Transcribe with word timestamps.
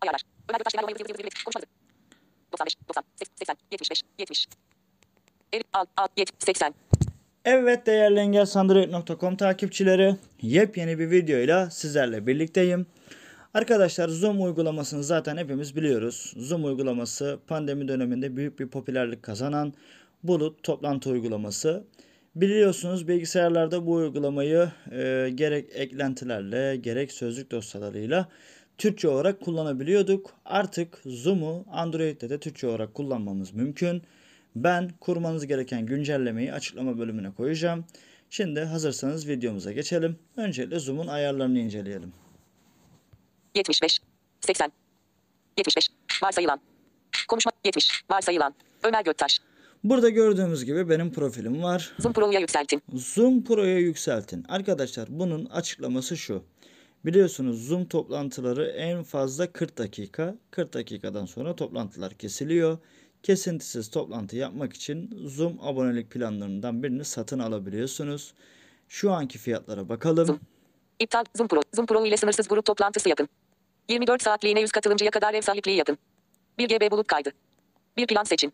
Ayarlar. 0.00 0.22
Ömer 0.48 0.58
Göktaş 0.58 0.72
genel 0.72 0.88
yıldız 0.88 1.44
konuşmadı. 1.44 1.66
95, 2.52 2.76
90, 2.88 3.04
80, 3.38 3.56
75, 3.72 4.02
70. 4.18 4.46
50, 5.52 5.64
6, 5.72 5.90
6, 5.96 6.12
7, 6.16 6.30
80. 6.38 6.74
Evet 7.44 7.86
değerli 7.86 8.18
engelsandroid.com 8.18 9.36
takipçileri 9.36 10.16
yepyeni 10.42 10.98
bir 10.98 11.10
videoyla 11.10 11.70
sizlerle 11.70 12.26
birlikteyim. 12.26 12.86
Arkadaşlar 13.54 14.08
Zoom 14.08 14.42
uygulamasını 14.42 15.04
zaten 15.04 15.36
hepimiz 15.36 15.76
biliyoruz. 15.76 16.34
Zoom 16.36 16.64
uygulaması 16.64 17.38
pandemi 17.46 17.88
döneminde 17.88 18.36
büyük 18.36 18.58
bir 18.58 18.68
popülerlik 18.68 19.22
kazanan 19.22 19.74
bulut 20.22 20.62
toplantı 20.62 21.10
uygulaması. 21.10 21.84
Biliyorsunuz 22.34 23.08
bilgisayarlarda 23.08 23.86
bu 23.86 23.92
uygulamayı 23.92 24.70
e, 24.92 25.30
gerek 25.34 25.70
eklentilerle 25.74 26.76
gerek 26.76 27.12
sözlük 27.12 27.50
dosyalarıyla 27.50 28.28
Türkçe 28.80 29.08
olarak 29.08 29.40
kullanabiliyorduk. 29.40 30.30
Artık 30.44 30.98
Zoom'u 31.06 31.64
Android'de 31.72 32.30
de 32.30 32.40
Türkçe 32.40 32.66
olarak 32.66 32.94
kullanmamız 32.94 33.54
mümkün. 33.54 34.02
Ben 34.56 34.90
kurmanız 35.00 35.46
gereken 35.46 35.86
güncellemeyi 35.86 36.52
açıklama 36.52 36.98
bölümüne 36.98 37.34
koyacağım. 37.34 37.84
Şimdi 38.30 38.60
hazırsanız 38.60 39.28
videomuza 39.28 39.72
geçelim. 39.72 40.18
Öncelikle 40.36 40.78
Zoom'un 40.78 41.06
ayarlarını 41.06 41.58
inceleyelim. 41.58 42.12
75, 43.54 43.98
80, 44.40 44.72
75. 45.58 45.88
Varsayılan. 46.22 46.60
Konuşma 47.28 47.52
70. 47.64 48.04
Varsayılan. 48.10 48.54
Ömer 48.82 49.04
Göktaş. 49.04 49.38
Burada 49.84 50.08
gördüğümüz 50.08 50.64
gibi 50.64 50.88
benim 50.88 51.12
profilim 51.12 51.62
var. 51.62 51.92
Zoom 51.98 52.12
Pro'ya 52.12 52.40
yükseltin. 52.40 52.82
Zoom 52.94 53.44
Pro'ya 53.44 53.78
yükseltin. 53.78 54.44
Arkadaşlar 54.48 55.08
bunun 55.10 55.44
açıklaması 55.44 56.16
şu. 56.16 56.44
Biliyorsunuz 57.04 57.66
Zoom 57.66 57.84
toplantıları 57.84 58.66
en 58.66 59.02
fazla 59.02 59.52
40 59.52 59.78
dakika. 59.78 60.34
40 60.50 60.74
dakikadan 60.74 61.26
sonra 61.26 61.56
toplantılar 61.56 62.14
kesiliyor. 62.14 62.78
Kesintisiz 63.22 63.90
toplantı 63.90 64.36
yapmak 64.36 64.72
için 64.72 65.10
Zoom 65.26 65.58
abonelik 65.62 66.10
planlarından 66.10 66.82
birini 66.82 67.04
satın 67.04 67.38
alabiliyorsunuz. 67.38 68.34
Şu 68.88 69.12
anki 69.12 69.38
fiyatlara 69.38 69.88
bakalım. 69.88 70.26
Zoom. 70.26 70.40
İptal. 70.98 71.24
Zoom 71.36 71.48
Pro. 71.48 71.60
Zoom 71.74 71.86
Pro 71.86 72.06
ile 72.06 72.16
sınırsız 72.16 72.48
grup 72.48 72.64
toplantısı 72.64 73.08
yapın. 73.08 73.28
24 73.88 74.22
saatliğine 74.22 74.60
100 74.60 74.70
katılımcıya 74.70 75.10
kadar 75.10 75.34
ev 75.34 75.40
sahipliği 75.40 75.76
yapın. 75.76 75.98
1 76.58 76.68
GB 76.68 76.90
bulut 76.90 77.06
kaydı. 77.06 77.30
Bir 77.96 78.06
plan 78.06 78.24
seçin. 78.24 78.52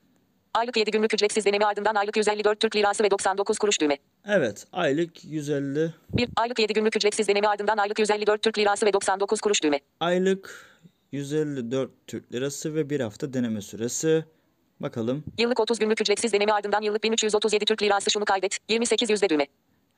Aylık 0.54 0.76
7 0.76 0.90
günlük 0.90 1.14
ücretsiz 1.14 1.44
deneme 1.44 1.64
ardından 1.64 1.94
aylık 1.94 2.16
154 2.16 2.60
Türk 2.60 2.76
Lirası 2.76 3.04
ve 3.04 3.10
99 3.10 3.58
kuruş 3.58 3.80
düğme. 3.80 3.98
Evet 4.28 4.66
aylık 4.72 5.24
150 5.24 5.94
Bir 6.12 6.28
aylık 6.36 6.58
7 6.58 6.72
günlük 6.72 6.96
ücretsiz 6.96 7.28
deneme 7.28 7.46
ardından 7.46 7.78
aylık 7.78 7.98
154 7.98 8.42
Türk 8.42 8.58
Lirası 8.58 8.86
ve 8.86 8.92
99 8.92 9.40
kuruş 9.40 9.62
düğme. 9.62 9.80
aylık 10.00 10.66
154 11.12 11.90
Türk 12.06 12.32
Lirası 12.32 12.74
ve 12.74 12.90
bir 12.90 13.00
hafta 13.00 13.32
deneme 13.32 13.60
süresi. 13.60 14.24
Bakalım. 14.80 15.24
Yıllık 15.38 15.60
30 15.60 15.78
günlük 15.78 16.00
ücretsiz 16.00 16.32
deneme 16.32 16.52
ardından 16.52 16.82
yıllık 16.82 17.04
1337 17.04 17.64
Türk 17.64 17.82
Lirası 17.82 18.10
şunu 18.10 18.24
kaydet. 18.24 18.58
28 18.68 19.10
yüzde 19.10 19.28
düğme. 19.28 19.46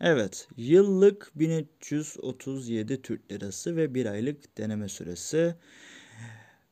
Evet, 0.00 0.48
yıllık 0.56 1.30
1337 1.34 3.02
Türk 3.02 3.32
Lirası 3.32 3.76
ve 3.76 3.94
bir 3.94 4.06
aylık 4.06 4.58
deneme 4.58 4.88
süresi. 4.88 5.54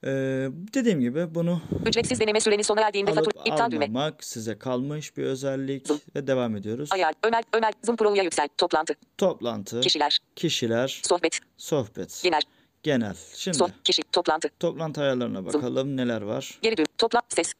Ee, 0.06 0.48
dediğim 0.74 1.00
gibi 1.00 1.34
bunu 1.34 1.60
Ücretsiz 1.86 2.20
deneme 2.20 2.40
süreni 2.40 2.64
sona 2.64 2.80
erdiğinde 2.80 3.10
alıp 3.10 3.24
fatura 3.24 3.42
iptal 3.54 3.70
düğme. 3.70 4.12
size 4.20 4.58
kalmış 4.58 5.16
bir 5.16 5.24
özellik 5.24 5.90
ve 6.16 6.26
devam 6.26 6.56
ediyoruz. 6.56 6.88
Ayar. 6.92 7.14
Ömer. 7.24 7.44
Ömer. 7.52 7.72
Zoom 7.84 7.96
Pro'ya 7.96 8.22
yüksel. 8.22 8.48
Toplantı. 8.58 8.94
Toplantı, 9.18 9.80
Kişiler. 9.80 10.18
kişiler, 10.36 11.00
Sohbet. 11.04 11.38
sohbet, 11.56 12.20
Genel. 12.24 12.40
genel. 12.82 13.16
Şimdi 13.34 13.56
Soh. 13.58 13.68
Kişi. 13.84 14.02
Toplantı. 14.02 14.48
toplantı 14.60 15.00
ayarlarına 15.00 15.46
bakalım 15.46 15.96
neler 15.96 16.22
var. 16.22 16.58
Geri 16.62 16.76
düğüm. 16.76 16.86
Topla. 16.98 17.22
Ses. 17.28 17.52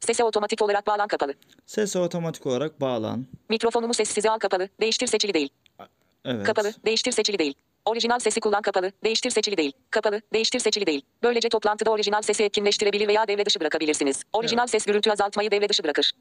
Sese 0.00 0.24
otomatik 0.24 0.62
olarak 0.62 0.86
bağlan 0.86 1.08
kapalı. 1.08 1.34
Sese 1.66 1.98
otomatik 1.98 2.46
olarak 2.46 2.80
bağlan. 2.80 3.26
Mikrofonumu 3.48 3.94
sessize 3.94 4.30
al 4.30 4.38
kapalı. 4.38 4.68
Değiştir 4.80 5.06
seçili 5.06 5.34
değil. 5.34 5.48
Evet. 6.24 6.46
Kapalı. 6.46 6.72
Değiştir 6.86 7.12
seçili 7.12 7.38
değil. 7.38 7.54
Orijinal 7.86 8.18
sesi 8.18 8.40
kullan 8.40 8.62
kapalı. 8.62 8.92
Değiştir 9.04 9.30
seçili 9.30 9.56
değil. 9.56 9.72
Kapalı. 9.90 10.20
Değiştir 10.32 10.58
seçili 10.58 10.86
değil. 10.86 11.02
Böylece 11.22 11.48
toplantıda 11.48 11.90
orijinal 11.90 12.22
sesi 12.22 12.42
etkinleştirebilir 12.44 13.08
veya 13.08 13.28
devre 13.28 13.46
dışı 13.46 13.60
bırakabilirsiniz. 13.60 14.22
Orijinal 14.32 14.66
ses 14.66 14.86
gürültü 14.86 15.10
azaltmayı 15.10 15.50
devre 15.50 15.68
dışı 15.68 15.82
bırakır. 15.84 16.12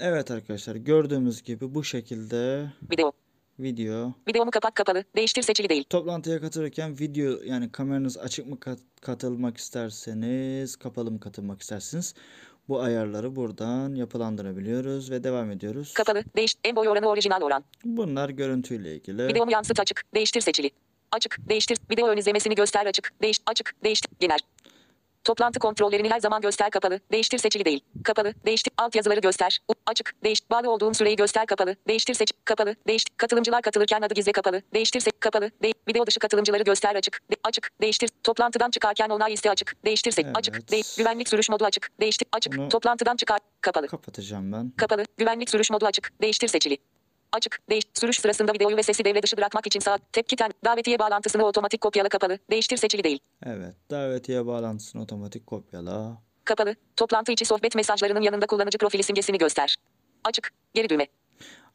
Evet 0.00 0.30
arkadaşlar 0.30 0.76
gördüğümüz 0.76 1.42
gibi 1.42 1.74
bu 1.74 1.84
şekilde 1.84 2.66
Video. 2.90 3.12
video 3.58 4.12
Videomu 4.28 4.50
kapat 4.50 4.74
kapalı. 4.74 5.04
Değiştir 5.16 5.42
seçili 5.42 5.68
değil. 5.68 5.84
Toplantıya 5.90 6.40
katılırken 6.40 6.98
video 6.98 7.38
yani 7.44 7.72
kameranız 7.72 8.18
açık 8.18 8.46
mı 8.46 8.60
kat- 8.60 8.78
katılmak 9.00 9.56
isterseniz 9.56 10.76
kapalı 10.76 11.10
mı 11.10 11.20
katılmak 11.20 11.60
isterseniz 11.62 12.14
bu 12.68 12.80
ayarları 12.80 13.36
buradan 13.36 13.94
yapılandırabiliyoruz 13.94 15.10
ve 15.10 15.24
devam 15.24 15.50
ediyoruz. 15.50 15.92
Kapalı. 15.94 16.22
Değiş. 16.36 16.54
En 16.64 16.76
boy 16.76 16.88
oranı 16.88 17.06
orijinal 17.08 17.42
oran. 17.42 17.64
Bunlar 17.84 18.28
görüntüyle 18.30 18.94
ilgili. 18.94 19.26
Videomu 19.28 19.52
yansıt 19.52 19.80
açık. 19.80 20.02
Değiştir 20.14 20.40
seçili. 20.40 20.70
Açık. 21.14 21.36
Değiştir. 21.48 21.78
Video 21.90 22.08
ön 22.08 22.16
izlemesini 22.16 22.54
göster 22.54 22.86
açık. 22.86 23.12
Değiş. 23.22 23.38
Açık. 23.46 23.74
Değiştir. 23.84 24.10
Genel. 24.20 24.38
Toplantı 25.24 25.58
kontrollerini 25.60 26.10
her 26.10 26.20
zaman 26.20 26.40
göster 26.40 26.70
kapalı. 26.70 27.00
Değiştir 27.12 27.38
seçili 27.38 27.64
değil. 27.64 27.80
Kapalı. 28.04 28.34
Değiştir. 28.46 28.72
Alt 28.78 28.94
yazıları 28.94 29.20
göster. 29.20 29.58
U- 29.68 29.74
açık. 29.86 30.14
Değiş. 30.24 30.50
Bağlı 30.50 30.70
olduğum 30.70 30.94
süreyi 30.94 31.16
göster 31.16 31.46
kapalı. 31.46 31.76
Değiştir 31.88 32.14
seç. 32.14 32.32
Kapalı. 32.44 32.74
Değiş. 32.88 33.04
Katılımcılar 33.16 33.62
katılırken 33.62 34.02
adı 34.02 34.14
gizle 34.14 34.32
kapalı. 34.32 34.62
Değiştir 34.74 35.00
seç. 35.00 35.14
Kapalı. 35.20 35.50
De- 35.62 35.72
video 35.88 36.06
dışı 36.06 36.20
katılımcıları 36.20 36.62
göster 36.62 36.94
açık. 36.96 37.20
De- 37.30 37.36
açık. 37.44 37.70
Değiştir. 37.80 38.10
Toplantıdan 38.24 38.70
çıkarken 38.70 39.08
onay 39.10 39.32
iste 39.32 39.50
açık. 39.50 39.76
Değiştir 39.84 40.10
seç. 40.10 40.24
Evet. 40.26 40.36
Açık. 40.36 40.70
De- 40.72 40.80
güvenlik 40.98 41.28
sürüş 41.28 41.48
modu 41.50 41.64
açık. 41.64 41.90
Değiştir. 42.00 42.28
Açık. 42.32 42.56
Bunu- 42.56 42.68
Toplantıdan 42.68 43.16
çıkar. 43.16 43.38
Kapalı. 43.60 43.86
Kapatacağım 43.86 44.52
ben. 44.52 44.70
Kapalı. 44.76 45.04
Güvenlik 45.16 45.50
sürüş 45.50 45.70
modu 45.70 45.86
açık. 45.86 46.12
Değiştir 46.22 46.48
seçili. 46.48 46.78
Açık. 47.34 47.58
Değiş. 47.70 47.84
Sürüş 47.94 48.20
sırasında 48.20 48.52
videoyu 48.52 48.76
ve 48.76 48.82
sesi 48.82 49.04
devre 49.04 49.22
dışı 49.22 49.36
bırakmak 49.36 49.66
için 49.66 49.80
sağ. 49.80 49.98
Tepki 50.12 50.36
ten. 50.36 50.50
Davetiye 50.64 50.98
bağlantısını 50.98 51.44
otomatik 51.44 51.80
kopyala 51.80 52.08
kapalı. 52.08 52.38
Değiştir 52.50 52.76
seçili 52.76 53.04
değil. 53.04 53.18
Evet. 53.46 53.74
Davetiye 53.90 54.46
bağlantısını 54.46 55.02
otomatik 55.02 55.46
kopyala. 55.46 56.22
Kapalı. 56.44 56.74
Toplantı 56.96 57.32
içi 57.32 57.44
sohbet 57.44 57.74
mesajlarının 57.74 58.20
yanında 58.20 58.46
kullanıcı 58.46 58.78
profili 58.78 59.02
simgesini 59.02 59.38
göster. 59.38 59.76
Açık. 60.24 60.52
Geri 60.74 60.88
düğme. 60.88 61.06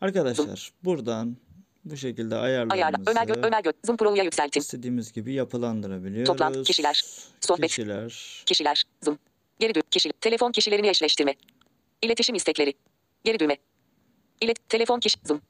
Arkadaşlar 0.02 0.72
buradan 0.84 1.38
bu 1.86 1.98
şekilde 1.98 2.36
Ayarla. 2.36 2.74
ayarlarımızı 2.74 3.12
Ömer 3.12 3.28
Gö 3.28 3.34
Ömer 3.44 3.64
Gö 3.64 3.72
Zoom 3.86 3.98
Pro'ya 3.98 4.24
yükseltin. 4.24 4.60
istediğimiz 4.60 5.14
gibi 5.14 5.34
yapılandırabiliyoruz. 5.34 6.28
Toplantı, 6.28 6.64
kişiler, 6.64 7.04
sohbet. 7.42 7.70
Kişiler. 7.70 8.44
Kişiler. 8.46 8.84
Zoom. 9.04 9.18
Geri 9.60 9.76
düğme. 9.76 9.84
Kişi. 9.92 10.14
Telefon 10.22 10.52
kişilerini 10.52 10.88
eşleştirme. 10.88 11.36
İletişim 12.02 12.36
istekleri. 12.36 12.74
Geri 13.24 13.40
düğme. 13.40 13.58
İlet. 14.42 14.70
Telefon 14.70 15.00
kişi. 15.00 15.20
Zoom. 15.26 15.42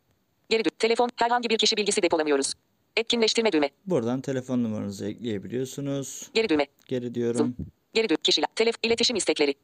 Geri 0.50 0.64
düğme. 0.66 0.76
Telefon. 0.80 1.10
Herhangi 1.16 1.50
bir 1.50 1.58
kişi 1.58 1.78
bilgisi 1.78 2.02
depolamıyoruz. 2.02 2.54
Etkinleştirme 2.98 3.52
düğme. 3.52 3.70
Buradan 3.86 4.22
telefon 4.22 4.64
numaranızı 4.64 5.06
ekleyebiliyorsunuz. 5.10 6.30
Geri 6.34 6.50
düğme. 6.50 6.66
Geri 6.88 7.16
diyorum. 7.16 7.56
Geri 7.94 8.10
düğme. 8.10 8.18
Kişiler. 8.24 8.48
Telef. 8.56 8.76
İletişim 8.84 9.16
istekleri. 9.16 9.56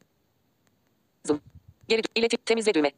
Zoom. 1.28 1.41
Geri 1.88 2.03
düğme. 2.03 2.12
İletim. 2.16 2.40
Temizle 2.45 2.74
düğme. 2.74 2.91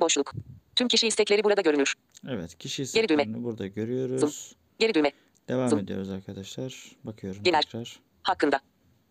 Boşluk. 0.00 0.32
Tüm 0.76 0.88
kişi 0.88 1.06
istekleri 1.06 1.44
burada 1.44 1.60
görünür. 1.60 1.94
Evet, 2.28 2.58
kişi 2.58 2.84
Geri 2.94 3.08
düğme. 3.08 3.24
burada 3.44 3.66
görüyoruz. 3.66 4.56
Geri 4.78 4.94
düğme. 4.94 5.12
Devam 5.48 5.68
Zoom. 5.68 5.80
ediyoruz 5.82 6.10
arkadaşlar. 6.10 6.92
Bakıyorum 7.04 7.42
Genel. 7.42 7.62
tekrar. 7.62 8.00
Hakkında. 8.22 8.60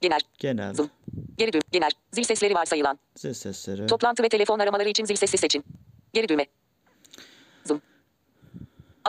Genel. 0.01 0.19
Genel, 0.39 0.73
Zoom. 0.73 0.89
Geri 1.37 1.53
düğme. 1.53 1.61
Genel. 1.71 1.89
Zil 2.11 2.23
sesleri 2.23 2.53
varsayılan. 2.55 2.99
zil 3.15 3.33
sesleri, 3.33 3.87
Toplantı 3.87 4.23
ve 4.23 4.29
telefon 4.29 4.59
aramaları 4.59 4.89
için 4.89 5.05
zil 5.05 5.15
sesi 5.15 5.37
seçin. 5.37 5.63
Geri 6.13 6.29
düğme. 6.29 6.45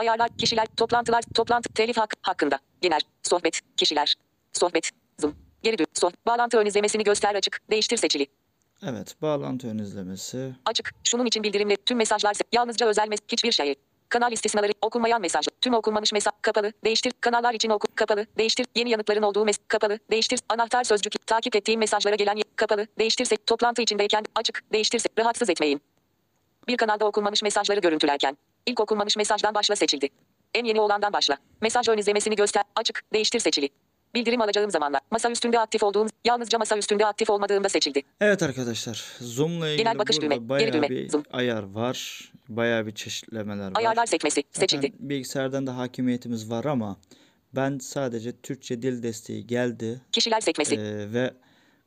Ayarlar, 0.01 0.29
kişiler, 0.37 0.65
toplantılar, 0.77 1.21
toplantı, 1.35 1.73
telif 1.73 1.97
hak, 1.97 2.13
hakkında. 2.21 2.59
Genel, 2.81 2.99
sohbet, 3.23 3.59
kişiler, 3.77 4.15
sohbet, 4.53 4.89
zoom. 5.19 5.35
Geri 5.63 5.77
düğme, 5.77 5.85
soh, 5.93 6.11
bağlantı 6.25 6.57
ön 6.57 6.65
izlemesini 6.65 7.03
göster 7.03 7.35
açık, 7.35 7.59
değiştir 7.71 7.97
seçili. 7.97 8.27
evet, 8.87 9.15
bağlantı 9.21 9.67
ön 9.67 9.77
izlemesi, 9.77 10.53
Açık, 10.65 10.91
şunun 11.03 11.25
için 11.25 11.43
bildirimler, 11.43 11.75
tüm 11.85 11.97
mesajlar, 11.97 12.35
yalnızca 12.51 12.87
özel 12.87 13.07
mes, 13.07 13.19
hiçbir 13.31 13.51
şey. 13.51 13.75
Kanal 14.09 14.31
istisnaları, 14.31 14.71
okunmayan 14.81 15.21
mesaj, 15.21 15.45
tüm 15.61 15.73
okunmamış 15.73 16.13
mesaj, 16.13 16.33
kapalı, 16.41 16.71
değiştir, 16.85 17.13
kanallar 17.21 17.53
için 17.53 17.69
oku, 17.69 17.87
kapalı, 17.95 18.25
değiştir, 18.37 18.65
yeni 18.75 18.89
yanıtların 18.89 19.21
olduğu 19.21 19.45
mes, 19.45 19.57
kapalı, 19.67 19.99
değiştir, 20.11 20.39
anahtar 20.49 20.83
sözcük, 20.83 21.27
takip 21.27 21.55
ettiğim 21.55 21.79
mesajlara 21.79 22.15
gelen, 22.15 22.37
kapalı, 22.55 22.87
değiştir, 22.99 23.25
se- 23.25 23.37
toplantı 23.45 23.81
içindeyken, 23.81 24.23
açık, 24.35 24.63
değiştir, 24.73 24.99
se- 24.99 25.21
rahatsız 25.21 25.49
etmeyin. 25.49 25.81
Bir 26.67 26.77
kanalda 26.77 27.05
okunmamış 27.05 27.43
mesajları 27.43 27.79
görüntülerken. 27.79 28.37
İlk 28.65 28.79
okunmamış 28.79 29.17
mesajdan 29.17 29.53
başla 29.55 29.75
seçildi. 29.75 30.09
En 30.55 30.65
yeni 30.65 30.81
olandan 30.81 31.13
başla. 31.13 31.37
Mesaj 31.61 31.87
ön 31.89 31.97
izlemesini 31.97 32.35
göster. 32.35 32.63
Açık. 32.75 33.01
Değiştir 33.13 33.39
seçili. 33.39 33.69
Bildirim 34.15 34.41
alacağım 34.41 34.71
zamanlar. 34.71 35.01
Masa 35.11 35.31
üstünde 35.31 35.59
aktif 35.59 35.83
olduğum, 35.83 36.07
yalnızca 36.25 36.57
masa 36.57 36.77
üstünde 36.77 37.05
aktif 37.05 37.29
olmadığımda 37.29 37.69
seçildi. 37.69 38.01
Evet 38.21 38.43
arkadaşlar 38.43 39.05
Zoom'la 39.21 39.67
ilgili 39.67 39.83
Genel 39.83 39.97
bakış 39.99 40.17
burada 40.21 40.35
düğme, 40.35 40.49
bayağı 40.49 40.65
geri 40.65 40.73
düğme, 40.77 40.89
bir 40.89 41.09
zoom. 41.09 41.23
ayar 41.31 41.63
var. 41.63 42.31
Bayağı 42.49 42.85
bir 42.85 42.91
çeşitlemeler 42.95 43.65
var. 43.67 43.71
Ayarlar 43.75 44.05
sekmesi. 44.05 44.43
Zaten 44.51 44.59
Seçildi. 44.59 44.93
bilgisayardan 44.99 45.67
da 45.67 45.77
hakimiyetimiz 45.77 46.49
var 46.51 46.65
ama 46.65 46.97
Ben 47.55 47.77
sadece 47.77 48.31
Türkçe 48.41 48.81
dil 48.81 49.03
desteği 49.03 49.47
geldi 49.47 50.01
Kişiler 50.11 50.41
sekmesi. 50.41 50.75
e, 50.75 51.13
ve 51.13 51.33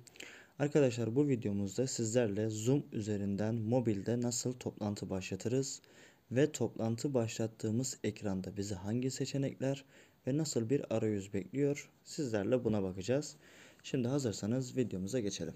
Arkadaşlar 0.60 1.16
bu 1.16 1.28
videomuzda 1.28 1.86
sizlerle 1.86 2.48
Zoom 2.48 2.84
üzerinden 2.92 3.54
mobilde 3.54 4.20
nasıl 4.20 4.52
toplantı 4.52 5.10
başlatırız 5.10 5.82
ve 6.30 6.52
toplantı 6.52 7.14
başlattığımız 7.14 7.98
ekranda 8.04 8.56
bizi 8.56 8.74
hangi 8.74 9.10
seçenekler 9.10 9.84
ve 10.26 10.36
nasıl 10.36 10.70
bir 10.70 10.94
arayüz 10.96 11.34
bekliyor 11.34 11.90
sizlerle 12.04 12.64
buna 12.64 12.82
bakacağız. 12.82 13.36
Şimdi 13.82 14.08
hazırsanız 14.08 14.76
videomuza 14.76 15.20
geçelim. 15.20 15.54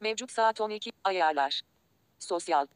Mevcut 0.00 0.32
saat 0.32 0.60
12. 0.60 0.90
Ayarlar. 1.04 1.62
Sosyal. 2.18 2.66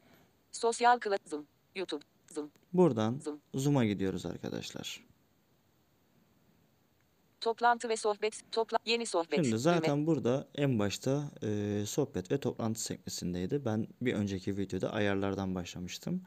Sosyal 0.53 0.99
kıla 0.99 1.17
Zoom. 1.27 1.47
YouTube. 1.77 2.05
Zoom. 2.35 2.51
Buradan 2.73 3.19
Zoom. 3.19 3.41
Zoom'a 3.55 3.85
gidiyoruz 3.85 4.27
arkadaşlar. 4.27 5.12
Toplantı 7.43 7.89
ve 7.89 7.97
sohbet. 7.97 8.41
Topla 8.53 8.79
yeni 8.85 9.06
sohbet. 9.06 9.35
Şimdi 9.35 9.49
Düğme. 9.49 9.59
zaten 9.59 10.06
burada 10.06 10.49
en 10.55 10.79
başta 10.79 11.31
e, 11.43 11.83
sohbet 11.87 12.31
ve 12.31 12.41
toplantı 12.41 12.83
sekmesindeydi. 12.83 13.65
Ben 13.65 13.87
bir 14.00 14.15
önceki 14.15 14.56
videoda 14.56 14.93
ayarlardan 14.93 15.55
başlamıştım. 15.55 16.23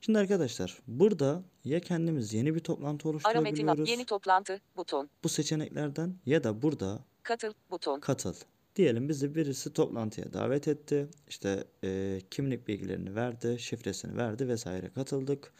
Şimdi 0.00 0.18
arkadaşlar 0.18 0.78
burada 0.86 1.42
ya 1.64 1.80
kendimiz 1.80 2.34
yeni 2.34 2.54
bir 2.54 2.60
toplantı 2.60 3.08
Ara 3.08 3.14
metin 3.14 3.28
oluşturabiliyoruz 3.28 3.90
Yeni 3.90 4.04
toplantı. 4.04 4.60
Buton. 4.76 5.10
bu 5.24 5.28
seçeneklerden 5.28 6.14
ya 6.26 6.44
da 6.44 6.62
burada 6.62 6.98
Katıl. 7.22 7.52
Buton. 7.70 8.00
katıl. 8.00 8.34
Diyelim 8.76 9.08
bizi 9.08 9.34
birisi 9.34 9.72
toplantıya 9.72 10.32
davet 10.32 10.68
etti. 10.68 11.08
İşte 11.28 11.64
e, 11.84 12.20
kimlik 12.30 12.68
bilgilerini 12.68 13.14
verdi, 13.14 13.56
şifresini 13.58 14.16
verdi 14.16 14.48
vesaire 14.48 14.88
katıldık. 14.88 15.52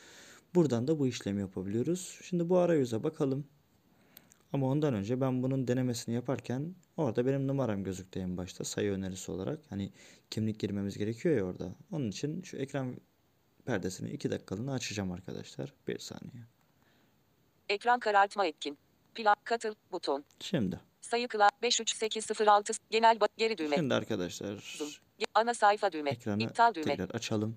Buradan 0.54 0.88
da 0.88 0.98
bu 0.98 1.06
işlemi 1.06 1.40
yapabiliyoruz. 1.40 2.18
Şimdi 2.22 2.48
bu 2.48 2.58
arayüze 2.58 3.02
bakalım. 3.02 3.46
Ama 4.52 4.66
ondan 4.66 4.94
önce 4.94 5.20
ben 5.20 5.42
bunun 5.42 5.68
denemesini 5.68 6.14
yaparken 6.14 6.74
orada 6.96 7.26
benim 7.26 7.46
numaram 7.48 7.84
gözüktü 7.84 8.20
en 8.20 8.36
başta 8.36 8.64
sayı 8.64 8.92
önerisi 8.92 9.32
olarak. 9.32 9.60
Hani 9.70 9.92
kimlik 10.30 10.60
girmemiz 10.60 10.98
gerekiyor 10.98 11.36
ya 11.36 11.44
orada. 11.44 11.74
Onun 11.92 12.08
için 12.08 12.42
şu 12.42 12.56
ekran 12.56 12.96
perdesini 13.64 14.10
2 14.10 14.30
dakikalığına 14.30 14.72
açacağım 14.72 15.12
arkadaşlar. 15.12 15.72
Bir 15.88 15.98
saniye. 15.98 16.44
Ekran 17.68 18.00
karartma 18.00 18.46
etkin. 18.46 18.78
Plan. 19.14 19.36
Katıl. 19.44 19.74
Buton. 19.92 20.24
Şimdi. 20.40 20.80
Sayı 21.00 21.28
kıla 21.28 21.50
53806 21.62 22.72
genel 22.90 23.18
geri 23.36 23.58
düğme. 23.58 23.76
Şimdi 23.76 23.94
arkadaşlar 23.94 24.78
Ana 25.34 25.54
sayfa 25.54 25.92
düğme. 25.92 26.10
ekranı 26.10 26.42
İptal 26.42 26.74
düğme. 26.74 26.84
tekrar 26.84 27.10
açalım. 27.10 27.56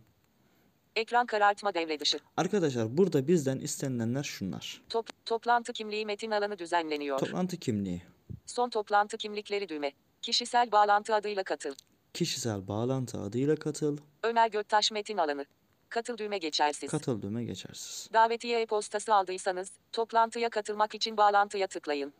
Ekran 0.95 1.25
karartma 1.25 1.73
devre 1.73 1.99
dışı. 1.99 2.19
Arkadaşlar 2.37 2.97
burada 2.97 3.27
bizden 3.27 3.59
istenilenler 3.59 4.23
şunlar. 4.23 4.81
Top, 4.89 5.25
toplantı 5.25 5.73
kimliği 5.73 6.05
metin 6.05 6.31
alanı 6.31 6.59
düzenleniyor. 6.59 7.19
Toplantı 7.19 7.57
kimliği, 7.57 8.01
Son 8.45 8.69
toplantı 8.69 9.17
kimlikleri 9.17 9.69
düğme. 9.69 9.91
Kişisel 10.21 10.71
bağlantı 10.71 11.15
adıyla 11.15 11.43
katıl. 11.43 11.73
kişisel 12.13 12.67
bağlantı 12.67 13.19
adıyla 13.21 13.55
katıl, 13.55 13.97
Ömer 14.23 14.49
Göktaş 14.51 14.91
metin 14.91 15.17
alanı. 15.17 15.45
Katıl 15.89 16.17
düğme 16.17 16.37
geçersiz. 16.37 16.91
katıl 16.91 17.21
düğme 17.21 17.43
geçersiz. 17.43 18.09
Davetiye 18.13 18.61
e-postası 18.61 19.13
aldıysanız, 19.13 19.71
toplantıya 19.91 20.49
katılmak 20.49 20.95
için 20.95 21.17
bağlantıya 21.17 21.67
tıklayın. 21.67 22.13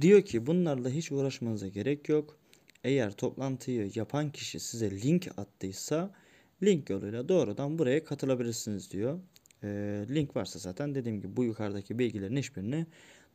Diyor 0.00 0.22
ki 0.22 0.46
bunlarla 0.46 0.88
hiç 0.88 1.12
uğraşmanıza 1.12 1.68
gerek 1.68 2.08
yok. 2.08 2.36
Eğer 2.84 3.12
toplantıyı 3.12 3.90
yapan 3.94 4.30
kişi 4.32 4.60
size 4.60 4.90
link 4.90 5.28
attıysa 5.38 6.10
link 6.62 6.90
yoluyla 6.90 7.28
doğrudan 7.28 7.78
buraya 7.78 8.04
katılabilirsiniz 8.04 8.90
diyor. 8.90 9.20
Ee, 9.64 10.04
link 10.10 10.36
varsa 10.36 10.58
zaten 10.58 10.94
dediğim 10.94 11.20
gibi 11.20 11.36
bu 11.36 11.44
yukarıdaki 11.44 11.98
bilgilerin 11.98 12.36
hiçbirini 12.36 12.86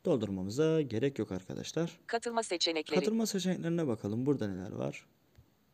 doldurmamıza 0.04 0.82
gerek 0.82 1.18
yok 1.18 1.32
arkadaşlar. 1.32 2.00
Katılma 2.06 2.42
seçenekleri. 2.42 3.00
Katılma 3.00 3.26
seçeneklerine 3.26 3.86
bakalım. 3.86 4.26
Burada 4.26 4.48
neler 4.48 4.72
var? 4.72 5.06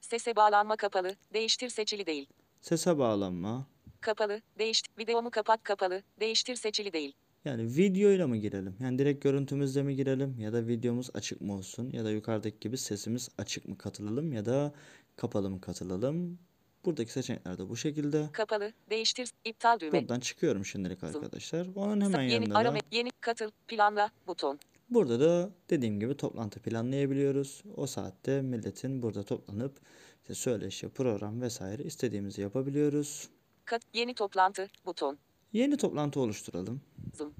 Sese 0.00 0.36
bağlanma 0.36 0.76
kapalı, 0.76 1.16
değiştir 1.34 1.68
seçili 1.68 2.06
değil. 2.06 2.26
Sese 2.60 2.98
bağlanma. 2.98 3.66
Kapalı, 4.00 4.40
değiştir, 4.58 4.92
videomu 4.98 5.30
kapat 5.30 5.62
kapalı, 5.62 6.02
değiştir 6.20 6.54
seçili 6.54 6.92
değil. 6.92 7.12
Yani 7.44 7.76
videoyla 7.76 8.26
mı 8.26 8.36
girelim? 8.36 8.76
Yani 8.80 8.98
direkt 8.98 9.22
görüntümüzle 9.22 9.82
mi 9.82 9.96
girelim? 9.96 10.38
Ya 10.38 10.52
da 10.52 10.66
videomuz 10.66 11.10
açık 11.14 11.40
mı 11.40 11.54
olsun? 11.54 11.90
Ya 11.92 12.04
da 12.04 12.10
yukarıdaki 12.10 12.56
gibi 12.60 12.78
sesimiz 12.78 13.28
açık 13.38 13.68
mı 13.68 13.78
katılalım? 13.78 14.32
Ya 14.32 14.44
da 14.44 14.72
kapalı 15.16 15.50
mı 15.50 15.60
katılalım? 15.60 16.38
Buradaki 16.84 17.12
seçenekler 17.12 17.58
de 17.58 17.68
bu 17.68 17.76
şekilde. 17.76 18.28
Kapalı, 18.32 18.72
değiştir, 18.90 19.30
iptal 19.44 19.80
düğme. 19.80 20.00
Buradan 20.00 20.20
çıkıyorum 20.20 20.64
şimdilik 20.64 21.04
arkadaşlar. 21.04 21.66
Onun 21.74 22.00
hemen 22.00 22.22
yeni 22.22 22.32
yanında 22.32 22.58
arama, 22.58 22.76
da 22.76 22.82
yeni 22.90 23.10
katıl, 23.20 23.50
planla, 23.68 24.10
buton. 24.26 24.58
burada 24.90 25.20
da 25.20 25.50
dediğim 25.70 26.00
gibi 26.00 26.16
toplantı 26.16 26.60
planlayabiliyoruz. 26.60 27.62
O 27.76 27.86
saatte 27.86 28.42
milletin 28.42 29.02
burada 29.02 29.22
toplanıp 29.22 29.80
işte 30.22 30.34
söyleşi, 30.34 30.88
program 30.88 31.40
vesaire 31.40 31.82
istediğimizi 31.82 32.42
yapabiliyoruz. 32.42 33.28
Kat, 33.64 33.82
yeni 33.94 34.14
toplantı, 34.14 34.68
buton. 34.86 35.18
Yeni 35.52 35.76
toplantı 35.76 36.20
oluşturalım. 36.20 36.80
Zoom. 37.14 37.34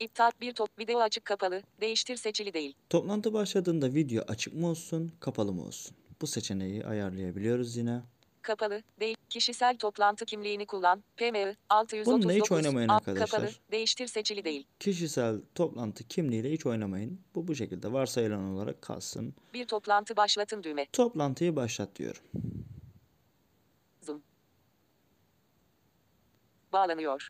İptal 0.00 0.30
bir 0.40 0.52
top 0.52 0.78
video 0.78 1.00
açık 1.00 1.24
kapalı, 1.24 1.62
değiştir 1.80 2.16
seçili 2.16 2.52
değil. 2.52 2.74
Toplantı 2.90 3.32
başladığında 3.32 3.94
video 3.94 4.24
açık 4.28 4.54
mı 4.54 4.66
olsun, 4.66 5.12
kapalı 5.20 5.52
mı 5.52 5.62
olsun? 5.62 5.96
Bu 6.20 6.26
seçeneği 6.26 6.86
ayarlayabiliyoruz 6.86 7.76
yine. 7.76 8.02
Kapalı, 8.42 8.82
değil, 9.00 9.16
kişisel 9.28 9.76
toplantı 9.76 10.24
kimliğini 10.26 10.66
kullan, 10.66 11.04
PMI 11.16 11.56
639. 11.68 12.12
Bununla 12.24 12.32
hiç 12.32 12.52
oynamayın 12.52 12.88
arkadaşlar. 12.88 13.28
Kapalı, 13.28 13.50
değiştir 13.70 14.06
seçili 14.06 14.44
değil. 14.44 14.66
Kişisel 14.80 15.40
toplantı 15.54 16.04
kimliğiyle 16.08 16.52
hiç 16.52 16.66
oynamayın. 16.66 17.20
Bu 17.34 17.48
bu 17.48 17.54
şekilde 17.54 17.92
varsayılan 17.92 18.44
olarak 18.44 18.82
kalsın. 18.82 19.34
Bir 19.54 19.66
toplantı 19.66 20.16
başlatın 20.16 20.62
düğme. 20.62 20.86
Toplantıyı 20.92 21.56
başlat 21.56 21.96
diyorum. 21.96 22.22
Zoom. 24.02 24.22
Bağlanıyor. 26.72 27.28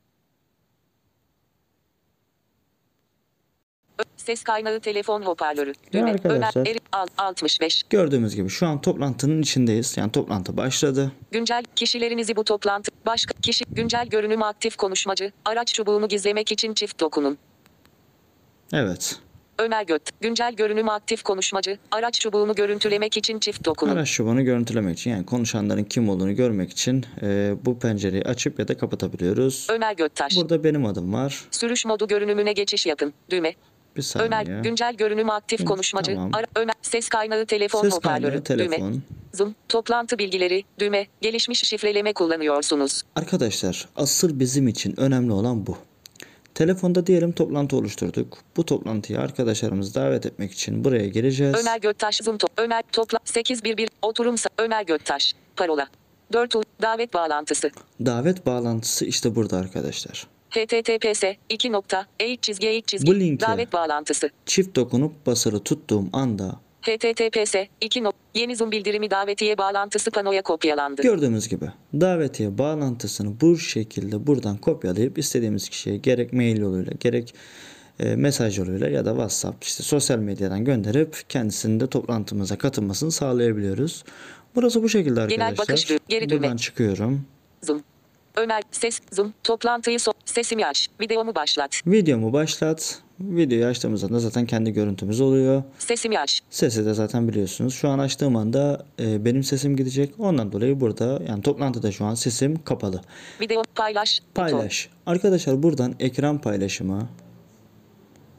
Ses 4.21 4.43
kaynağı 4.43 4.81
telefon 4.81 5.23
hoparlörü. 5.23 5.73
Düğme. 5.93 6.11
arkadaşlar. 6.11 6.61
Ömer 6.61 6.71
Eri 6.71 6.79
al 6.93 7.07
65. 7.19 7.83
Gördüğümüz 7.91 8.37
gibi 8.37 8.49
şu 8.49 8.67
an 8.67 8.81
toplantının 8.81 9.43
içindeyiz. 9.43 9.97
Yani 9.97 10.13
toplantı 10.13 10.57
başladı. 10.57 11.13
Güncel 11.31 11.65
kişilerinizi 11.77 12.37
bu 12.37 12.45
toplantı 12.45 12.91
başka 13.07 13.35
kişi 13.41 13.65
güncel 13.71 14.07
görünüm 14.07 14.43
aktif 14.43 14.77
konuşmacı 14.77 15.33
araç 15.45 15.75
çubuğunu 15.75 16.09
gizlemek 16.09 16.53
için 16.53 16.75
çift 16.75 17.01
dokunun. 17.01 17.39
Evet. 18.73 19.21
Ömer 19.59 19.83
Göt 19.83 20.03
güncel 20.21 20.53
görünüm 20.55 20.89
aktif 20.89 21.23
konuşmacı 21.23 21.79
araç 21.91 22.21
çubuğunu 22.21 22.55
görüntülemek 22.55 23.17
için 23.17 23.39
çift 23.39 23.65
dokunun. 23.65 23.93
Araç 23.93 24.09
şubanı 24.09 24.43
görüntülemek 24.43 24.99
için 24.99 25.11
yani 25.11 25.27
konuşanların 25.27 25.85
kim 25.85 26.09
olduğunu 26.09 26.37
görmek 26.37 26.71
için 26.71 27.07
e, 27.23 27.55
bu 27.65 27.79
pencereyi 27.79 28.23
açıp 28.23 28.59
ya 28.59 28.69
da 28.69 28.79
kapatabiliyoruz. 28.79 29.67
Ömer 29.71 29.93
Göktaş. 29.97 30.37
Burada 30.37 30.65
benim 30.65 30.87
adım 30.87 31.13
var. 31.13 31.45
Sürüş 31.51 31.85
modu 31.87 32.09
görünümüne 32.09 32.53
geçiş 32.53 32.87
yapın. 32.87 33.13
Düğme. 33.31 33.55
Bir 33.97 34.03
saniye. 34.03 34.27
Ömer 34.27 34.63
güncel 34.63 34.95
görünüm 34.95 35.31
aktif 35.31 35.61
Hı, 35.61 35.65
konuşmacı. 35.65 36.15
tamam. 36.15 36.31
Ara, 36.35 36.47
Ömer 36.57 36.75
ses 36.83 37.09
kaynağı 37.09 37.47
telefon 37.47 37.83
Ses 37.83 37.93
hoparlörü. 37.93 38.43
kaynağı 38.45 38.59
Düğme. 38.59 38.69
telefon. 38.77 39.03
Zoom 39.35 39.55
toplantı 39.69 40.19
bilgileri. 40.19 40.65
Düğme. 40.79 41.07
Gelişmiş 41.21 41.65
şifreleme 41.69 42.13
kullanıyorsunuz. 42.13 43.03
Arkadaşlar 43.17 43.89
asıl 43.97 44.41
bizim 44.41 44.69
için 44.69 45.01
önemli 45.01 45.33
olan 45.33 45.67
bu. 45.67 45.77
Telefonda 46.55 47.07
diyelim 47.07 47.33
toplantı 47.33 47.77
oluşturduk. 47.77 48.39
Bu 48.57 48.67
toplantıyı 48.67 49.21
arkadaşlarımızı 49.21 49.95
davet 49.95 50.27
etmek 50.27 50.53
için 50.53 50.85
buraya 50.85 51.07
gireceğiz. 51.09 51.57
Ömer 51.61 51.81
Göktaş 51.81 52.17
Zoom 52.17 52.39
top. 52.39 52.51
Ömer 52.59 52.83
topla 52.93 53.19
811 53.25 53.89
oturum 54.03 54.35
Ömer 54.59 54.83
Göktaş. 54.85 55.35
Parola. 55.57 55.87
4 56.33 56.57
U 56.57 56.63
davet 56.83 57.15
bağlantısı. 57.15 57.71
Davet 58.07 58.47
bağlantısı 58.47 59.05
işte 59.05 59.35
burada 59.35 59.57
arkadaşlar. 59.57 60.27
Https 60.51 61.23
2 61.49 61.73
nokta 61.73 62.07
çizgi 62.43 62.67
e 62.69 62.81
çizgi 62.81 63.07
Bu 63.07 63.15
linke- 63.15 63.41
davet 63.41 63.73
bağlantısı. 63.73 64.31
Çift 64.47 64.77
dokunup 64.77 65.27
basılı 65.27 65.61
tuttuğum 65.65 66.05
anda 66.13 66.61
https 66.83 67.55
2 67.81 68.05
nokta 68.05 68.19
yeni 68.35 68.57
Zoom 68.57 68.71
bildirimi 68.71 69.11
davetiye 69.11 69.59
bağlantısı 69.59 70.11
panoya 70.11 70.43
kopyalandı. 70.43 71.03
gördüğümüz 71.03 71.49
gibi 71.49 71.65
davetiye 71.95 72.59
bağlantısını 72.59 73.41
bu 73.41 73.59
şekilde 73.59 74.27
buradan 74.27 74.57
kopyalayıp 74.57 75.19
istediğimiz 75.19 75.69
kişiye 75.69 75.97
gerek 75.97 76.33
mail 76.33 76.61
yoluyla 76.61 76.93
gerek 77.01 77.35
e, 78.01 78.17
mesaj 78.17 78.59
yoluyla 78.59 78.89
ya 78.89 79.05
da 79.05 79.11
WhatsApp 79.11 79.65
işte 79.65 79.83
sosyal 79.83 80.19
medyadan 80.19 80.65
gönderip 80.65 81.17
kendisinin 81.29 81.81
de 81.81 81.87
toplantımıza 81.87 82.59
katılmasını 82.59 83.13
sağlayabiliyoruz. 83.13 84.05
Burası 84.55 84.83
bu 84.83 84.89
şekilde 84.89 85.27
Genel 85.27 85.47
arkadaşlar. 85.47 85.69
bakış 85.69 85.91
düğ- 85.91 85.99
geri 86.09 86.29
düğme. 86.29 86.43
Buradan 86.43 86.57
çıkıyorum. 86.57 87.27
Zoom. 87.63 87.83
Ömer 88.37 88.63
ses 88.71 89.01
Zoom 89.13 89.35
toplantıyı 89.45 90.01
so 90.01 90.13
sesimi 90.31 90.67
aç. 90.67 90.89
Videomu 91.01 91.35
başlat. 91.35 91.81
Videomu 91.87 92.33
başlat. 92.33 93.03
Videoyu 93.21 93.67
açtığımızda 93.67 94.11
da 94.11 94.19
zaten 94.19 94.47
kendi 94.47 94.73
görüntümüz 94.73 95.21
oluyor. 95.21 95.63
Sesimi 95.79 96.19
aç. 96.19 96.41
Sesi 96.51 96.87
de 96.87 96.95
zaten 96.95 97.29
biliyorsunuz. 97.29 97.75
Şu 97.75 97.89
an 97.89 97.99
açtığım 97.99 98.37
anda 98.37 98.87
e, 99.01 99.25
benim 99.25 99.43
sesim 99.43 99.77
gidecek. 99.77 100.15
Ondan 100.19 100.53
dolayı 100.53 100.81
burada 100.81 101.23
yani 101.29 101.43
toplantıda 101.43 101.93
şu 101.93 102.05
an 102.05 102.15
sesim 102.15 102.63
kapalı. 102.65 103.01
Video 103.41 103.63
paylaş. 103.75 104.21
buton. 104.31 104.43
Paylaş. 104.43 104.89
Arkadaşlar 105.07 105.63
buradan 105.63 105.95
ekran 106.01 106.41
paylaşımı, 106.41 107.09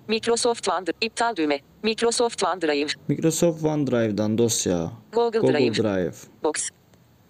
Microsoft 0.07 0.69
OneDrive 0.69 0.95
iptal 1.01 1.35
düğme. 1.35 1.59
Microsoft 1.83 2.43
OneDrive. 2.43 2.87
Microsoft 3.07 3.65
OneDrive'dan 3.65 4.37
dosya, 4.37 4.91
Google, 5.13 5.39
Google 5.39 5.59
Drive. 5.59 5.83
Drive, 5.83 6.15
Box. 6.43 6.69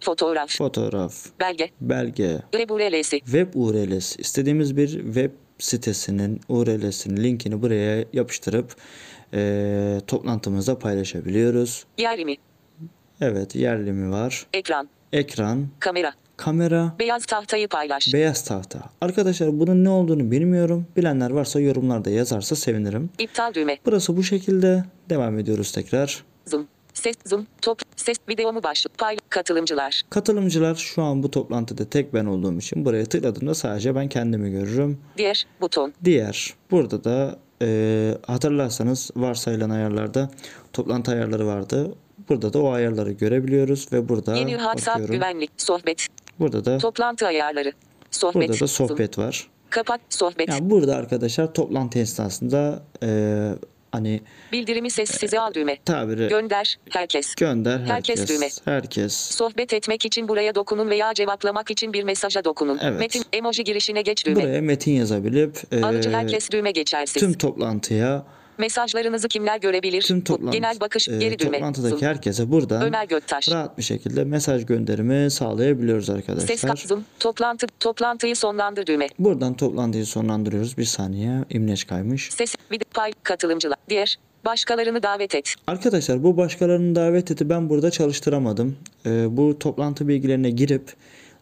Fotoğraf. 0.01 0.57
fotoğraf, 0.57 1.25
belge. 1.39 1.69
belge, 1.81 2.41
URL'si. 2.69 3.19
web 3.19 3.47
URL'si. 3.55 4.21
istediğimiz 4.21 4.77
bir 4.77 4.87
web 4.89 5.31
sitesinin 5.59 6.41
URL'sinin 6.49 7.23
linkini 7.23 7.61
buraya 7.61 8.05
yapıştırıp 8.13 8.75
e, 9.33 10.01
toplantımızda 10.07 10.79
paylaşabiliyoruz. 10.79 11.85
Yerimi. 11.97 12.35
Evet 13.21 13.55
yerli 13.55 13.91
mi 13.91 14.11
var? 14.11 14.45
Ekran. 14.53 14.89
Ekran, 15.13 15.67
Kamera. 15.79 16.13
kamera, 16.37 16.95
Beyaz 16.99 17.25
tahtayı 17.25 17.67
paylaş. 17.67 18.13
beyaz 18.13 18.43
tahta. 18.45 18.79
Arkadaşlar 19.01 19.59
bunun 19.59 19.83
ne 19.83 19.89
olduğunu 19.89 20.31
bilmiyorum. 20.31 20.87
Bilenler 20.97 21.29
varsa 21.31 21.59
yorumlarda 21.59 22.09
yazarsa 22.09 22.55
sevinirim. 22.55 23.09
İptal 23.19 23.53
düğme. 23.53 23.77
Burası 23.85 24.17
bu 24.17 24.23
şekilde. 24.23 24.83
Devam 25.09 25.39
ediyoruz 25.39 25.71
tekrar. 25.71 26.23
Zoom. 26.47 26.67
Ses 26.93 27.15
Zoom. 27.25 27.47
Top. 27.61 27.81
Ses 28.01 28.17
videomu 28.29 28.63
başlat. 28.63 28.97
Pay. 28.97 29.17
Katılımcılar. 29.29 30.01
Katılımcılar 30.09 30.75
şu 30.75 31.01
an 31.01 31.23
bu 31.23 31.31
toplantıda 31.31 31.85
tek 31.89 32.13
ben 32.13 32.25
olduğum 32.25 32.57
için 32.57 32.85
buraya 32.85 33.05
tıkladığımda 33.05 33.55
sadece 33.55 33.95
ben 33.95 34.09
kendimi 34.09 34.51
görürüm. 34.51 34.99
Diğer 35.17 35.45
buton. 35.61 35.93
Diğer 36.03 36.53
burada 36.71 37.03
da 37.03 37.39
e, 37.61 38.17
hatırlarsanız 38.27 39.11
varsayılan 39.15 39.69
ayarlarda 39.69 40.31
toplantı 40.73 41.11
ayarları 41.11 41.47
vardı. 41.47 41.95
Burada 42.29 42.53
da 42.53 42.61
o 42.61 42.71
ayarları 42.71 43.11
görebiliyoruz 43.11 43.87
ve 43.93 44.09
burada 44.09 44.35
Yeni 44.35 44.51
WhatsApp 44.51 45.11
güvenlik. 45.11 45.51
Sohbet. 45.57 46.07
Burada 46.39 46.65
da 46.65 46.77
Toplantı 46.77 47.27
ayarları. 47.27 47.71
Sohbet. 48.11 48.49
burada 48.49 48.59
da 48.59 48.67
sohbet 48.67 49.17
var. 49.17 49.47
Kapat 49.69 50.01
sohbet. 50.09 50.49
Yani 50.49 50.69
burada 50.69 50.95
arkadaşlar 50.95 51.53
toplantı 51.53 51.99
esnasında 51.99 52.83
e, 53.03 53.51
hani 53.91 54.21
Bildirimi 54.51 54.89
sessize 54.89 55.39
al 55.39 55.53
düğme. 55.53 55.77
tabiri 55.85 56.27
Gönder. 56.27 56.77
Herkes. 56.89 57.35
gönder 57.35 57.79
herkes. 57.79 57.89
Herkes 58.19 58.29
düğme. 58.29 58.47
Herkes. 58.75 59.13
Sohbet 59.13 59.73
etmek 59.73 60.05
için 60.05 60.27
buraya 60.27 60.55
dokunun 60.55 60.89
veya 60.89 61.13
cevaplamak 61.13 61.71
için 61.71 61.93
bir 61.93 62.03
mesaja 62.03 62.43
dokunun. 62.43 62.79
Evet. 62.81 62.99
Metin 62.99 63.23
emoji 63.33 63.63
girişine 63.63 64.01
geç 64.01 64.25
düğme. 64.25 64.35
Buraya 64.43 64.61
metin 64.61 64.91
yazabilip 64.91 65.57
e, 65.71 65.81
Alıcı 65.81 66.09
herkes 66.09 66.51
düğme 66.51 66.71
geçersiz. 66.71 67.19
tüm 67.21 67.33
toplantıya 67.33 68.23
Mesajlarınızı 68.61 69.27
kimler 69.27 69.59
görebilir? 69.59 70.01
tüm 70.01 70.21
toplantı 70.21 70.57
Genel 70.57 70.79
bakış 70.79 71.09
e, 71.09 71.17
geri 71.17 71.39
düğme. 71.39 71.51
toplantıdaki 71.51 71.89
Zoom. 71.89 72.01
herkese 72.01 72.51
buradan 72.51 72.81
Ömer 72.81 73.05
Göktaş. 73.07 73.51
rahat 73.51 73.77
bir 73.77 73.83
şekilde 73.83 74.23
mesaj 74.23 74.65
gönderimi 74.65 75.31
sağlayabiliyoruz 75.31 76.09
arkadaşlar. 76.09 76.47
Ses 76.47 76.87
zoom. 76.87 77.03
Toplantı 77.19 77.67
toplantıyı 77.79 78.35
sonlandır 78.35 78.85
düğme. 78.85 79.07
Buradan 79.19 79.53
toplantıyı 79.53 80.05
sonlandırıyoruz. 80.05 80.77
Bir 80.77 80.83
saniye 80.85 81.45
imleç 81.49 81.87
kaymış. 81.87 82.29
Ses 82.31 82.55
video 82.71 82.89
pay 82.93 83.11
katılımcılar. 83.23 83.77
Diğer 83.89 84.17
başkalarını 84.45 85.03
davet 85.03 85.35
et. 85.35 85.55
Arkadaşlar 85.67 86.23
bu 86.23 86.37
başkalarının 86.37 86.95
davet 86.95 87.31
eti 87.31 87.49
ben 87.49 87.69
burada 87.69 87.91
çalıştıramadım. 87.91 88.77
Ee, 89.05 89.37
bu 89.37 89.59
toplantı 89.59 90.07
bilgilerine 90.07 90.49
girip 90.49 90.93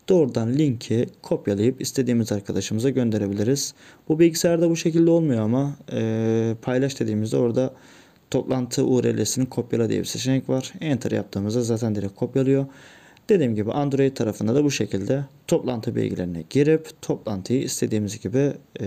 doğrudan 0.10 0.54
linki 0.58 1.06
kopyalayıp 1.22 1.82
istediğimiz 1.82 2.32
arkadaşımıza 2.32 2.90
gönderebiliriz. 2.90 3.74
Bu 4.10 4.20
bilgisayarda 4.20 4.70
bu 4.70 4.76
şekilde 4.76 5.12
olmuyor 5.12 5.42
ama 5.42 5.76
e, 5.92 6.56
paylaş 6.62 7.00
dediğimizde 7.00 7.38
orada 7.38 7.74
toplantı 8.32 8.86
URL'sini 8.86 9.50
kopyala 9.50 9.90
diye 9.90 10.00
bir 10.00 10.06
seçenek 10.06 10.50
var. 10.50 10.74
Enter 10.82 11.12
yaptığımızda 11.12 11.62
zaten 11.62 11.96
direkt 11.96 12.16
kopyalıyor. 12.16 12.66
Dediğim 13.30 13.56
gibi 13.56 13.72
Android 13.72 14.16
tarafında 14.16 14.56
da 14.56 14.64
bu 14.64 14.72
şekilde 14.72 15.26
toplantı 15.50 15.96
bilgilerine 15.96 16.44
girip 16.50 17.02
toplantıyı 17.02 17.62
istediğimiz 17.62 18.20
gibi 18.20 18.54
e, 18.82 18.86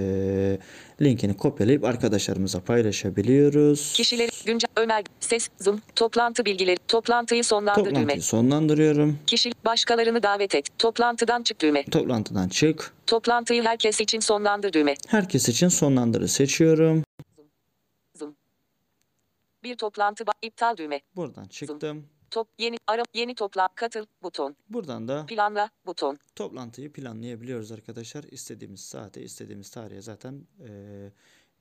linkini 1.02 1.36
kopyalayıp 1.36 1.84
arkadaşlarımıza 1.84 2.60
paylaşabiliyoruz. 2.60 3.92
Kişileri 3.92 4.30
güncel 4.46 4.68
Ömer 4.76 5.04
ses 5.20 5.48
zoom 5.60 5.80
toplantı 5.96 6.44
bilgileri 6.44 6.76
toplantıyı 6.88 7.44
sonlandır 7.44 7.84
düğme. 7.84 7.94
Toplantıyı 7.94 8.22
sonlandırıyorum. 8.22 9.18
Kişi 9.26 9.52
başkalarını 9.64 10.22
davet 10.22 10.54
et. 10.54 10.66
Toplantıdan 10.78 11.42
çık 11.42 11.60
düğme. 11.60 11.84
Toplantıdan 11.84 12.48
çık. 12.48 12.94
Toplantıyı 13.06 13.62
herkes 13.62 14.00
için 14.00 14.20
sonlandır 14.20 14.72
düğme. 14.72 14.94
Herkes 15.08 15.48
için 15.48 15.68
sonlandırı 15.68 16.28
seçiyorum. 16.28 17.04
Zoom. 18.18 18.36
Bir 19.64 19.76
toplantı 19.76 20.24
iptal 20.42 20.76
düğme. 20.76 21.00
Buradan 21.16 21.44
çıktım. 21.44 22.06
Top 22.32 22.48
yeni 22.58 22.76
ara 22.86 23.02
yeni 23.14 23.34
toplan 23.34 23.68
katıl 23.74 24.06
buton. 24.22 24.56
Buradan 24.68 25.08
da 25.08 25.26
Planla 25.26 25.70
buton. 25.86 26.18
toplantıyı 26.36 26.92
planlayabiliyoruz 26.92 27.72
arkadaşlar. 27.72 28.24
İstediğimiz 28.24 28.80
saate, 28.80 29.22
istediğimiz 29.22 29.70
tarihe 29.70 30.00
zaten 30.00 30.42
eee 30.60 31.12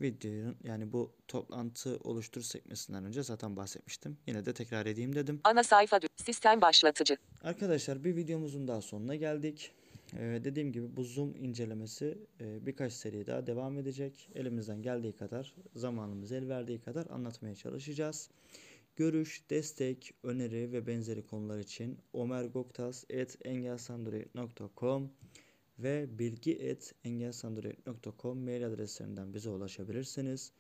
videonun 0.02 0.56
yani 0.64 0.92
bu 0.94 1.12
toplantı 1.28 2.00
oluştur 2.04 2.42
sekmesinden 2.42 3.06
önce 3.06 3.24
zaten 3.24 3.56
bahsetmiştim. 3.56 4.18
Yine 4.28 4.46
de 4.46 4.54
tekrar 4.54 4.86
edeyim 4.86 5.16
dedim. 5.16 5.42
Ana 5.44 5.64
sayfa 5.64 6.00
sistem 6.16 6.62
başlatıcı. 6.62 7.18
Arkadaşlar 7.44 8.04
bir 8.04 8.16
videomuzun 8.16 8.68
daha 8.68 8.82
sonuna 8.82 9.16
geldik. 9.16 9.72
Ee, 10.14 10.42
dediğim 10.44 10.72
gibi 10.72 10.96
bu 10.96 11.04
zoom 11.04 11.36
incelemesi 11.36 12.18
e, 12.42 12.66
birkaç 12.66 12.94
seri 12.94 13.28
daha 13.28 13.48
devam 13.48 13.78
edecek. 13.78 14.30
Elimizden 14.36 14.82
geldiği 14.82 15.14
kadar, 15.14 15.56
zamanımız 15.76 16.32
el 16.32 16.50
verdiği 16.50 16.80
kadar 16.80 17.08
anlatmaya 17.10 17.56
çalışacağız. 17.56 18.30
Görüş, 19.02 19.50
destek, 19.50 20.14
öneri 20.24 20.72
ve 20.72 20.88
benzeri 20.88 21.26
konular 21.26 21.60
için 21.60 21.98
omergoktas.engelsandroid.com 22.14 25.12
ve 25.80 26.20
bilgi.engelsandroid.com 26.20 28.38
mail 28.38 28.68
adreslerinden 28.68 29.34
bize 29.34 29.50
ulaşabilirsiniz. 29.50 30.52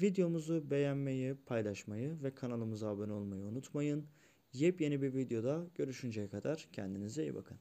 Videomuzu 0.00 0.70
beğenmeyi, 0.70 1.34
paylaşmayı 1.34 2.22
ve 2.22 2.34
kanalımıza 2.34 2.88
abone 2.88 3.12
olmayı 3.12 3.44
unutmayın. 3.44 4.06
Yepyeni 4.52 5.02
bir 5.02 5.14
videoda 5.14 5.66
görüşünceye 5.74 6.28
kadar 6.28 6.68
kendinize 6.72 7.22
iyi 7.22 7.34
bakın. 7.34 7.58